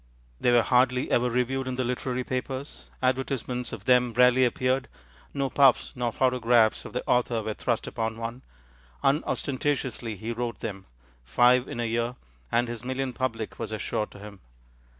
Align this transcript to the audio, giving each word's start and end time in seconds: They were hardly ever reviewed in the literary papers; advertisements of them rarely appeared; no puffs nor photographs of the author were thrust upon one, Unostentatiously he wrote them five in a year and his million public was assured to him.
They 0.39 0.49
were 0.49 0.63
hardly 0.63 1.11
ever 1.11 1.29
reviewed 1.29 1.67
in 1.67 1.75
the 1.75 1.83
literary 1.83 2.23
papers; 2.23 2.89
advertisements 3.03 3.71
of 3.71 3.85
them 3.85 4.13
rarely 4.15 4.45
appeared; 4.45 4.87
no 5.31 5.47
puffs 5.51 5.91
nor 5.93 6.11
photographs 6.11 6.85
of 6.85 6.93
the 6.93 7.05
author 7.07 7.43
were 7.43 7.53
thrust 7.53 7.85
upon 7.85 8.17
one, 8.17 8.41
Unostentatiously 9.03 10.15
he 10.15 10.31
wrote 10.31 10.61
them 10.61 10.87
five 11.23 11.67
in 11.67 11.79
a 11.79 11.85
year 11.85 12.15
and 12.51 12.67
his 12.67 12.83
million 12.83 13.13
public 13.13 13.59
was 13.59 13.71
assured 13.71 14.09
to 14.09 14.17
him. 14.17 14.39